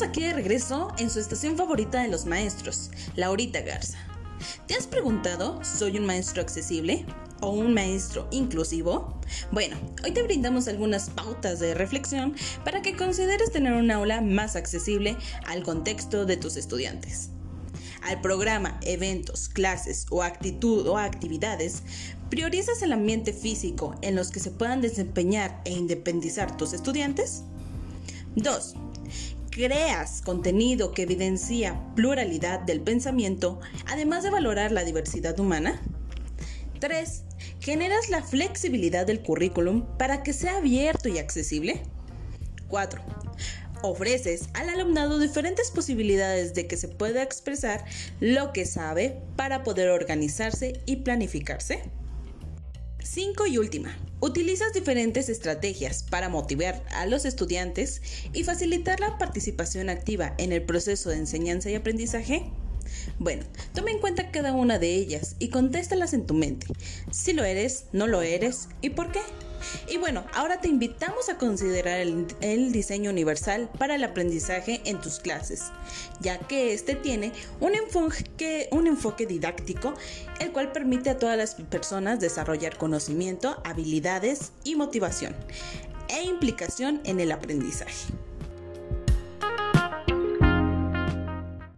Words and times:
Aquí 0.00 0.22
de 0.22 0.32
regreso 0.32 0.88
en 0.98 1.10
su 1.10 1.20
estación 1.20 1.56
favorita 1.56 2.02
de 2.02 2.08
los 2.08 2.24
maestros, 2.24 2.90
Laurita 3.14 3.60
Garza. 3.60 3.98
¿Te 4.66 4.74
has 4.74 4.86
preguntado, 4.86 5.62
¿soy 5.62 5.98
un 5.98 6.06
maestro 6.06 6.40
accesible 6.40 7.04
o 7.40 7.50
un 7.50 7.74
maestro 7.74 8.26
inclusivo? 8.30 9.20
Bueno, 9.52 9.76
hoy 10.02 10.12
te 10.12 10.22
brindamos 10.22 10.66
algunas 10.66 11.10
pautas 11.10 11.60
de 11.60 11.74
reflexión 11.74 12.34
para 12.64 12.80
que 12.80 12.96
consideres 12.96 13.52
tener 13.52 13.74
un 13.74 13.90
aula 13.90 14.22
más 14.22 14.56
accesible 14.56 15.16
al 15.46 15.62
contexto 15.62 16.24
de 16.24 16.38
tus 16.38 16.56
estudiantes. 16.56 17.28
Al 18.02 18.20
programa, 18.22 18.80
eventos, 18.82 19.48
clases 19.48 20.06
o 20.10 20.22
actitud 20.22 20.86
o 20.88 20.96
actividades, 20.98 21.82
priorizas 22.30 22.82
el 22.82 22.92
ambiente 22.92 23.32
físico 23.34 23.94
en 24.00 24.16
los 24.16 24.30
que 24.30 24.40
se 24.40 24.50
puedan 24.50 24.80
desempeñar 24.80 25.60
e 25.64 25.72
independizar 25.72 26.56
tus 26.56 26.72
estudiantes. 26.72 27.42
2 28.34 28.74
creas 29.52 30.22
contenido 30.22 30.92
que 30.92 31.02
evidencia 31.02 31.78
pluralidad 31.94 32.60
del 32.60 32.80
pensamiento, 32.80 33.60
además 33.86 34.24
de 34.24 34.30
valorar 34.30 34.72
la 34.72 34.82
diversidad 34.82 35.38
humana. 35.38 35.80
3. 36.80 37.22
Generas 37.60 38.08
la 38.08 38.22
flexibilidad 38.22 39.06
del 39.06 39.22
currículum 39.22 39.86
para 39.98 40.22
que 40.22 40.32
sea 40.32 40.56
abierto 40.56 41.08
y 41.08 41.18
accesible. 41.18 41.82
4. 42.68 43.00
Ofreces 43.82 44.48
al 44.54 44.70
alumnado 44.70 45.18
diferentes 45.18 45.70
posibilidades 45.70 46.54
de 46.54 46.66
que 46.66 46.76
se 46.76 46.88
pueda 46.88 47.22
expresar 47.22 47.84
lo 48.20 48.52
que 48.52 48.64
sabe 48.64 49.20
para 49.36 49.62
poder 49.62 49.90
organizarse 49.90 50.80
y 50.86 50.96
planificarse. 50.96 51.82
5 53.14 53.46
y 53.46 53.58
última. 53.58 53.94
Utilizas 54.20 54.72
diferentes 54.72 55.28
estrategias 55.28 56.02
para 56.02 56.30
motivar 56.30 56.82
a 56.94 57.04
los 57.04 57.26
estudiantes 57.26 58.00
y 58.32 58.42
facilitar 58.42 59.00
la 59.00 59.18
participación 59.18 59.90
activa 59.90 60.34
en 60.38 60.50
el 60.50 60.62
proceso 60.62 61.10
de 61.10 61.16
enseñanza 61.16 61.70
y 61.70 61.74
aprendizaje. 61.74 62.50
Bueno, 63.18 63.44
toma 63.74 63.90
en 63.90 63.98
cuenta 63.98 64.30
cada 64.30 64.54
una 64.54 64.78
de 64.78 64.94
ellas 64.94 65.36
y 65.38 65.48
contéstalas 65.48 66.14
en 66.14 66.24
tu 66.24 66.32
mente. 66.32 66.68
Si 67.10 67.34
lo 67.34 67.44
eres, 67.44 67.84
no 67.92 68.06
lo 68.06 68.22
eres 68.22 68.70
y 68.80 68.88
por 68.88 69.12
qué. 69.12 69.20
Y 69.88 69.98
bueno, 69.98 70.24
ahora 70.34 70.60
te 70.60 70.68
invitamos 70.68 71.28
a 71.28 71.38
considerar 71.38 72.00
el, 72.00 72.72
diseño 72.72 73.10
universal 73.10 73.70
para 73.78 73.94
el 73.94 74.04
aprendizaje 74.04 74.80
en 74.84 75.00
tus 75.00 75.18
clases, 75.18 75.64
ya 76.20 76.38
que 76.38 76.72
este 76.72 76.94
tiene 76.94 77.32
un 77.60 77.74
enfoque, 77.74 78.68
un 78.70 78.86
enfoque 78.86 79.26
didáctico, 79.26 79.94
el 80.40 80.52
cual 80.52 80.72
permite 80.72 81.10
a 81.10 81.18
todas 81.18 81.36
las 81.36 81.54
personas 81.54 82.20
desarrollar 82.20 82.76
conocimiento, 82.76 83.60
habilidades 83.64 84.52
y 84.64 84.76
motivación 84.76 85.34
e 86.08 86.24
implicación 86.24 87.00
en 87.04 87.20
el 87.20 87.32
aprendizaje. 87.32 88.12